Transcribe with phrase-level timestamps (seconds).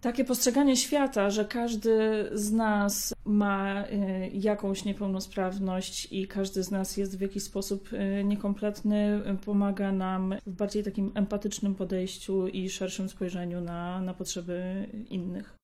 [0.00, 6.96] Takie postrzeganie świata, że każdy z nas ma y, jakąś niepełnosprawność i każdy z nas
[6.96, 13.08] jest w jakiś sposób y, niekompletny, pomaga nam w bardziej takim empatycznym podejściu i szerszym
[13.08, 15.56] spojrzeniu na, na potrzeby innych.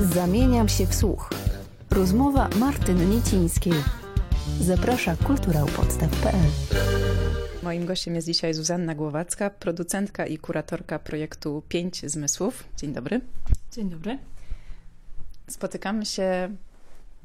[0.00, 1.30] Zamieniam się w słuch.
[1.90, 3.72] Rozmowa Martyny Niecińskiej.
[4.60, 6.50] Zaprasza kulturałpodstaw.pl
[7.62, 12.64] Moim gościem jest dzisiaj Zuzanna Głowacka, producentka i kuratorka projektu Pięć Zmysłów.
[12.76, 13.20] Dzień dobry.
[13.76, 14.18] Dzień dobry.
[15.48, 16.56] Spotykamy się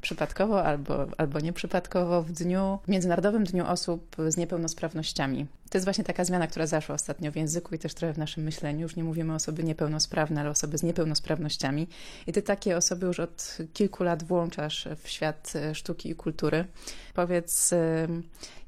[0.02, 5.46] przypadkowo albo, albo nieprzypadkowo w dniu, w Międzynarodowym Dniu Osób z Niepełnosprawnościami.
[5.70, 8.44] To jest właśnie taka zmiana, która zaszła ostatnio w języku i też trochę w naszym
[8.44, 8.82] myśleniu.
[8.82, 11.88] Już nie mówimy o osoby niepełnosprawne, ale osoby z niepełnosprawnościami.
[12.28, 16.66] I ty takie osoby już od kilku lat włączasz w świat sztuki i kultury.
[17.14, 17.74] Powiedz,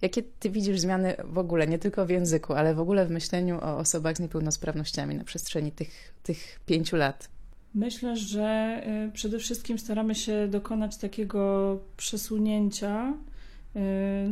[0.01, 3.59] jakie ty widzisz zmiany w ogóle, nie tylko w języku, ale w ogóle w myśleniu
[3.61, 7.32] o osobach z niepełnosprawnościami na przestrzeni tych, tych pięciu lat?
[7.75, 13.13] Myślę, że y, przede wszystkim staramy się dokonać takiego przesunięcia,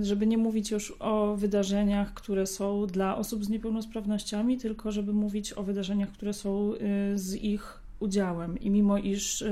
[0.01, 5.13] y, żeby nie mówić już o wydarzeniach, które są dla osób z niepełnosprawnościami, tylko żeby
[5.13, 8.59] mówić o wydarzeniach, które są y, z ich udziałem.
[8.59, 9.43] I mimo iż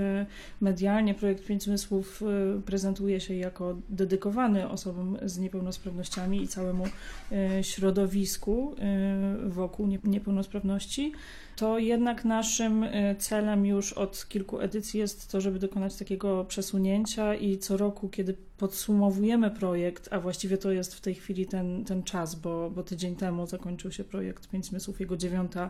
[0.62, 2.24] medialnie projekt Pięć Zmysłów
[2.66, 6.84] prezentuje się jako dedykowany osobom z niepełnosprawnościami i całemu
[7.62, 8.76] środowisku
[9.48, 11.12] wokół niepełnosprawności,
[11.60, 17.36] to jednak naszym y, celem już od kilku edycji jest to, żeby dokonać takiego przesunięcia
[17.36, 22.04] i co roku, kiedy podsumowujemy projekt, a właściwie to jest w tej chwili ten, ten
[22.04, 25.70] czas, bo, bo tydzień temu zakończył się projekt Pięć Zmysłów, jego dziewiąta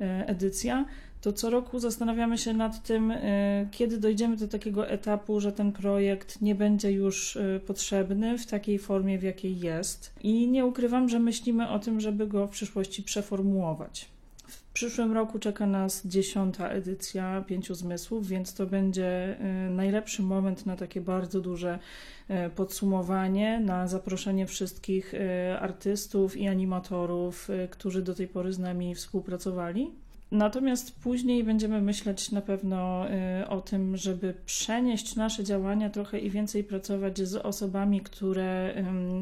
[0.00, 0.84] y, edycja,
[1.20, 5.72] to co roku zastanawiamy się nad tym, y, kiedy dojdziemy do takiego etapu, że ten
[5.72, 10.12] projekt nie będzie już potrzebny w takiej formie, w jakiej jest.
[10.22, 14.19] I nie ukrywam, że myślimy o tym, żeby go w przyszłości przeformułować.
[14.50, 19.36] W przyszłym roku czeka nas dziesiąta edycja Pięciu Zmysłów, więc to będzie
[19.68, 21.78] y, najlepszy moment na takie bardzo duże
[22.30, 25.18] y, podsumowanie, na zaproszenie wszystkich y,
[25.60, 29.90] artystów i animatorów, którzy do tej pory z nami współpracowali.
[30.30, 33.06] Natomiast później będziemy myśleć na pewno
[33.40, 38.74] y, o tym, żeby przenieść nasze działania trochę i więcej pracować z osobami, które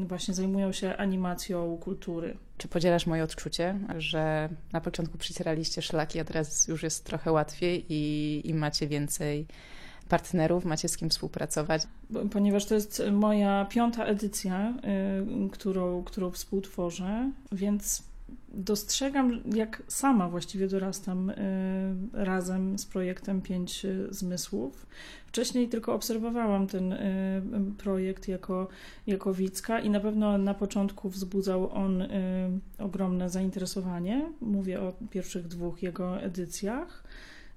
[0.07, 2.37] właśnie zajmują się animacją kultury.
[2.57, 7.85] Czy podzielasz moje odczucie, że na początku przycieraliście szlaki, a teraz już jest trochę łatwiej
[7.89, 9.45] i, i macie więcej
[10.09, 11.81] partnerów, macie z kim współpracować?
[12.31, 14.73] Ponieważ to jest moja piąta edycja,
[15.45, 18.08] y, którą, którą współtworzę, więc
[18.53, 21.35] dostrzegam, jak sama właściwie dorastam y,
[22.13, 24.85] razem z projektem Pięć Zmysłów.
[25.27, 27.41] Wcześniej tylko obserwowałam ten y,
[27.77, 28.67] projekt jako,
[29.07, 32.07] jako widzka i na pewno na początku wzbudzał on y,
[32.77, 34.31] ogromne zainteresowanie.
[34.41, 37.03] Mówię o pierwszych dwóch jego edycjach.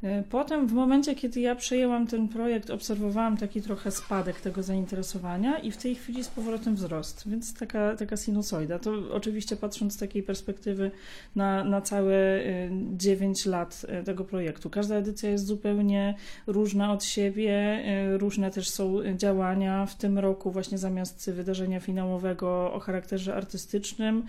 [0.02, 5.58] E, potem, w momencie, kiedy ja przejęłam ten projekt, obserwowałam taki trochę spadek tego zainteresowania
[5.58, 8.78] i w tej chwili z powrotem wzrost, więc taka, taka sinusoida.
[8.78, 10.90] To oczywiście patrząc z takiej perspektywy
[11.36, 12.40] na, na całe
[12.92, 14.70] 9 e, lat e, tego projektu.
[14.70, 16.14] Każda edycja jest zupełnie
[16.46, 17.82] różna od siebie,
[18.18, 19.86] różne też są działania.
[19.86, 24.26] W tym roku właśnie zamiast wydarzenia finałowego o charakterze artystycznym,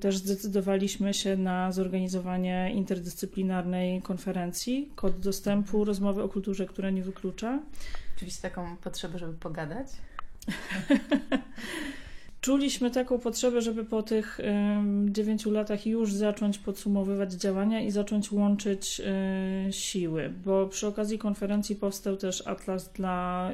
[0.00, 4.41] też zdecydowaliśmy się na zorganizowanie interdyscyplinarnej konferencji
[4.94, 7.62] Kod dostępu, rozmowy o kulturze, która nie wyklucza.
[8.16, 9.86] Oczywiście taką potrzebę, żeby pogadać?
[12.42, 14.40] Czuliśmy taką potrzebę, żeby po tych
[15.04, 19.00] dziewięciu latach już zacząć podsumowywać działania i zacząć łączyć
[19.68, 23.50] y, siły, bo przy okazji konferencji powstał też Atlas dla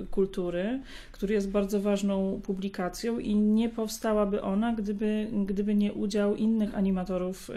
[0.00, 0.80] y, Kultury,
[1.12, 7.50] który jest bardzo ważną publikacją i nie powstałaby ona, gdyby, gdyby nie udział innych animatorów.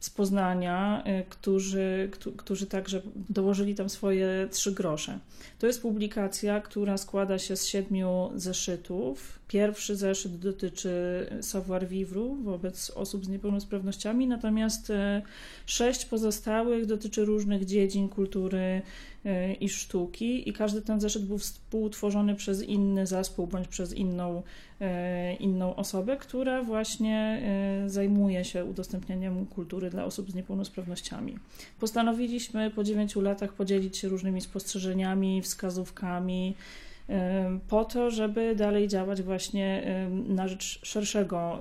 [0.00, 5.18] Y, z Poznania, którzy, którzy także dołożyli tam swoje trzy grosze.
[5.58, 12.90] To jest publikacja, która składa się z siedmiu zeszytów, Pierwszy zeszyt dotyczy savoir vivre wobec
[12.90, 15.22] osób z niepełnosprawnościami, natomiast e,
[15.66, 18.82] sześć pozostałych dotyczy różnych dziedzin kultury
[19.60, 24.42] i sztuki i każdy ten zeszyt był współtworzony przez inny zespół bądź przez inną,
[24.80, 27.42] e, inną osobę, która właśnie
[27.86, 31.38] zajmuje się udostępnianiem kultury dla osób z niepełnosprawnościami.
[31.80, 36.54] Postanowiliśmy po dziewięciu latach podzielić się różnymi spostrzeżeniami, wskazówkami,
[37.68, 39.82] po to, żeby dalej działać właśnie
[40.28, 41.58] na rzecz szerszego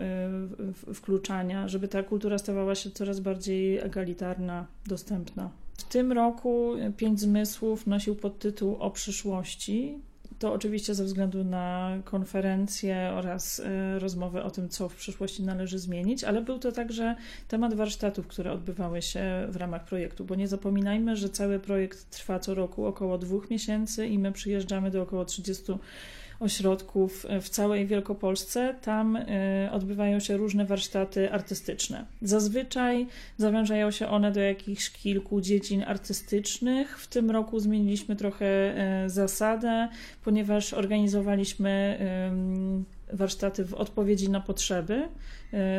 [0.94, 5.50] wkluczania, żeby ta kultura stawała się coraz bardziej egalitarna, dostępna.
[5.90, 10.00] Tym roku Pięć Zmysłów nosił podtytuł o przyszłości.
[10.40, 15.80] To oczywiście ze względu na konferencje oraz y, rozmowy o tym, co w przyszłości należy
[15.80, 17.16] zmienić, ale był to także
[17.48, 22.40] temat warsztatów, które odbywały się w ramach projektu, bo nie zapominajmy, że cały projekt trwa
[22.40, 25.74] co roku około dwóch miesięcy i my przyjeżdżamy do około 30
[26.40, 28.76] ośrodków w całej Wielkopolsce.
[28.82, 32.06] Tam y, odbywają się różne warsztaty artystyczne.
[32.22, 33.08] Zazwyczaj
[33.38, 37.00] zawężają się one do jakichś kilku dziedzin artystycznych.
[37.00, 38.46] W tym roku zmieniliśmy trochę
[39.06, 39.88] y, zasadę,
[40.24, 42.00] ponieważ organizowaliśmy
[43.14, 45.10] warsztaty w odpowiedzi na potrzeby e,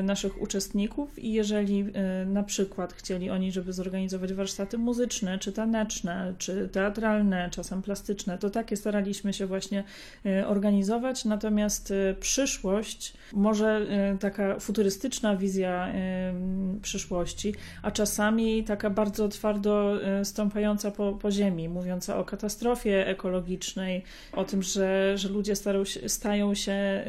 [0.02, 6.34] naszych uczestników i jeżeli e, na przykład chcieli oni, żeby zorganizować warsztaty muzyczne, czy taneczne,
[6.38, 9.84] czy teatralne, czasem plastyczne, to takie staraliśmy się właśnie
[10.26, 11.24] e, organizować.
[11.24, 13.86] Natomiast przyszłość, może
[14.20, 15.92] taka futurystyczna wizja
[16.82, 24.44] przyszłości, a czasami taka bardzo twardo stąpająca po, po ziemi, mówiąca o katastrofie ekologicznej, o
[24.44, 25.54] tym, że, że ludzie
[26.06, 27.04] stają się,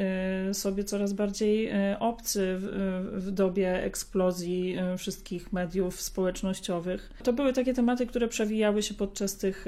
[0.54, 7.12] sobie coraz bardziej obcy w, dobie eksplozji y, wszystkich mediów społecznościowych.
[7.24, 9.66] To były takie tematy, które przewijały się podczas tych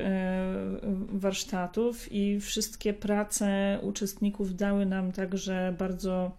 [1.09, 6.31] warsztatów i wszystkie prace uczestników dały nam także bardzo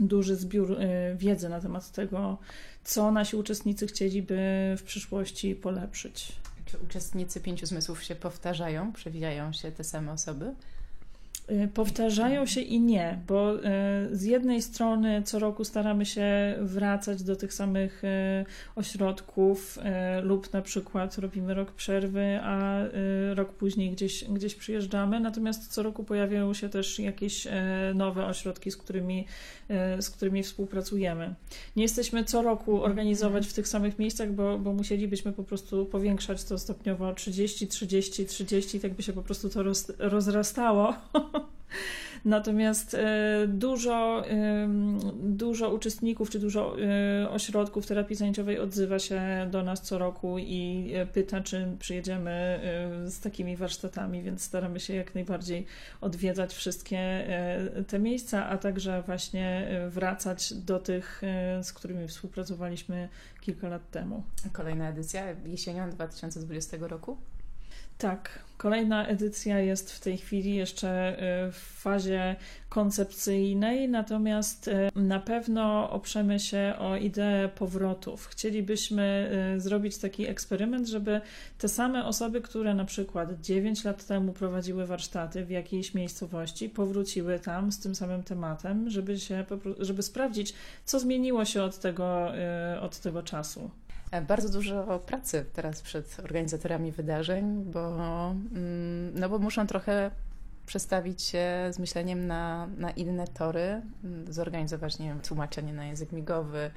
[0.00, 0.76] duży zbiór
[1.16, 2.38] wiedzy na temat tego,
[2.84, 4.38] co nasi uczestnicy chcieliby
[4.78, 6.32] w przyszłości polepszyć.
[6.66, 10.54] Czy uczestnicy pięciu zmysłów się powtarzają, przewijają się te same osoby?
[11.50, 13.60] Y, powtarzają się i nie, bo y,
[14.12, 18.44] z jednej strony co roku staramy się wracać do tych samych y,
[18.76, 19.78] ośrodków
[20.22, 22.80] lub na przykład robimy rok przerwy, a
[23.34, 27.46] rok później gdzieś, gdzieś przyjeżdżamy, natomiast co roku pojawiają się też jakieś
[27.94, 29.26] nowe ośrodki, z którymi,
[30.00, 31.34] z którymi współpracujemy.
[31.76, 36.44] Nie jesteśmy co roku organizować w tych samych miejscach, bo, bo musielibyśmy po prostu powiększać
[36.44, 40.94] to stopniowo 30, 30, 30, tak by się po prostu to roz, rozrastało.
[42.24, 44.24] Natomiast e, dużo,
[45.14, 50.92] dużo uczestników czy dużo e, ośrodków terapii zajęciowej odzywa się do nas co roku i
[50.94, 52.60] e, pyta, czy przyjedziemy
[53.04, 55.66] z takimi warsztatami, więc staramy się jak najbardziej
[56.00, 57.26] odwiedzać wszystkie
[57.86, 61.22] te miejsca, a także właśnie wracać do tych,
[61.62, 63.08] z którymi współpracowaliśmy
[63.40, 64.22] kilka lat temu.
[64.52, 67.16] Kolejna edycja jesienią 2020 roku?
[67.98, 71.12] Tak, kolejna edycja jest w tej chwili jeszcze
[71.48, 72.36] y, w fazie
[72.68, 78.26] koncepcyjnej, natomiast y, na pewno oprzemy się o ideę powrotów.
[78.26, 81.20] Chcielibyśmy y, zrobić taki eksperyment, żeby
[81.58, 87.38] te same osoby, które na przykład 9 lat temu prowadziły warsztaty w jakiejś miejscowości, powróciły
[87.38, 89.44] tam z tym samym tematem, żeby, się,
[89.78, 90.54] żeby sprawdzić,
[90.84, 92.32] co zmieniło się od tego,
[92.80, 93.70] od tego czasu.
[94.14, 100.10] E, bardzo dużo pracy teraz przed organizatorami wydarzeń, bo, mm, no bo muszą trochę
[100.66, 106.12] przestawić się z myśleniem na, na inne tory, mm, zorganizować, nie wiem, tłumaczenie na język
[106.12, 106.70] migowy,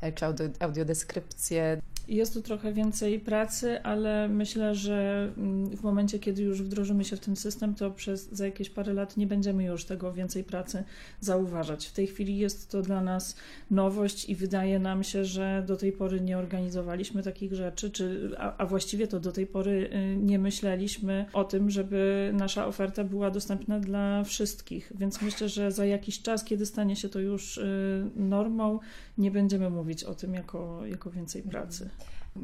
[0.00, 0.24] e, czy
[0.60, 1.80] audiodeskrypcję.
[2.10, 7.16] Jest tu trochę więcej pracy, ale myślę, że mm, w momencie, kiedy już wdrożymy się
[7.16, 10.84] w ten system, to przez za jakieś parę lat nie będziemy już tego więcej pracy
[11.20, 11.86] zauważać.
[11.86, 13.36] W tej chwili jest to dla nas
[13.70, 18.56] nowość i wydaje nam się, że do tej pory nie organizowaliśmy takich rzeczy, czy, a,
[18.56, 23.30] a właściwie to do tej pory y, nie myśleliśmy o tym, żeby nasza oferta była
[23.30, 24.92] dostępna dla wszystkich.
[24.94, 28.78] Więc myślę, że za jakiś czas, kiedy stanie się to już y, normą,
[29.18, 31.90] nie będziemy mówić o tym jako, jako więcej pracy.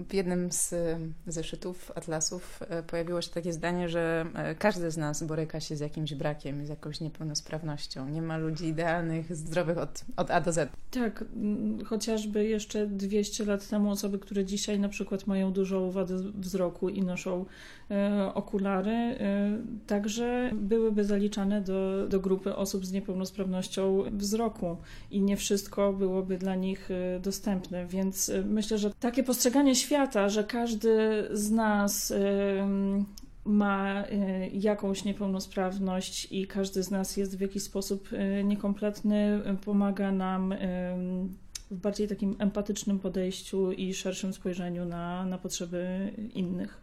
[0.09, 0.75] W jednym z
[1.27, 5.81] zeszytów, atlasów e, pojawiło się takie zdanie, że e, każdy z nas boryka się z
[5.81, 8.09] jakimś brakiem, z jakąś niepełnosprawnością.
[8.09, 10.71] Nie ma ludzi idealnych, zdrowych od, od A do Z.
[10.91, 11.25] Tak,
[11.85, 17.03] chociażby jeszcze 200 lat temu osoby, które dzisiaj na przykład mają dużą wadę wzroku i
[17.03, 17.45] noszą
[17.91, 19.17] e, okulary, e,
[19.87, 24.77] także byłyby zaliczane do, do grupy osób z niepełnosprawnością wzroku
[25.11, 27.87] i nie wszystko byłoby dla nich e, dostępne.
[27.87, 32.13] Więc e, myślę, że takie postrzeganie świata, że każdy z nas
[33.45, 34.05] ma
[34.53, 38.09] jakąś niepełnosprawność i każdy z nas jest w jakiś sposób
[38.45, 40.55] niekompletny, pomaga nam
[41.71, 46.81] w bardziej takim empatycznym podejściu i szerszym spojrzeniu na, na potrzeby innych.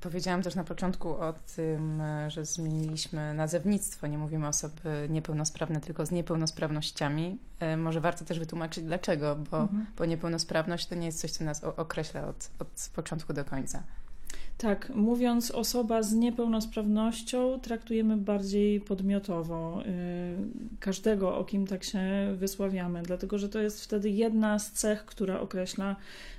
[0.00, 4.06] Powiedziałam też na początku o tym, że zmieniliśmy nazewnictwo.
[4.06, 7.38] Nie mówimy osoby niepełnosprawne, tylko z niepełnosprawnościami.
[7.60, 9.86] E, może warto też wytłumaczyć dlaczego, bo, mhm.
[9.98, 13.82] bo niepełnosprawność to nie jest coś, co nas określa od, od początku do końca.
[14.58, 19.86] Tak, mówiąc osoba z niepełnosprawnością, traktujemy bardziej podmiotowo y,
[20.80, 22.00] każdego, o kim tak się
[22.36, 25.96] wysławiamy, dlatego że to jest wtedy jedna z cech, która określa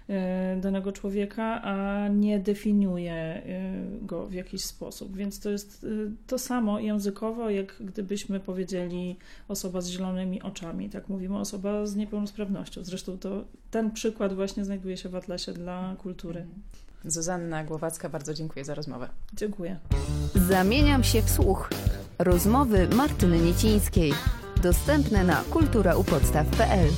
[0.09, 3.41] y, danego człowieka, a nie definiuje
[4.01, 5.17] y, go w jakiś sposób.
[5.17, 5.85] Więc to jest
[6.27, 9.15] to samo językowo, jak gdybyśmy powiedzieli
[9.47, 10.89] osoba z zielonymi oczami.
[10.89, 12.83] Tak mówimy osoba z niepełnosprawnością.
[12.83, 16.45] Zresztą to ten przykład właśnie znajduje się w Atlasie dla kultury.
[17.05, 19.09] Zuzanna Głowacka, bardzo dziękuję za rozmowę.
[19.33, 19.79] Dziękuję.
[20.35, 21.69] Zamieniam się w słuch.
[22.19, 24.13] Rozmowy Martyny Niecińskiej.
[24.63, 26.89] Dostępne na kulturaupodstaw.pl